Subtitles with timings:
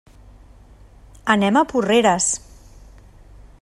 [1.35, 2.31] Anem a Porreres.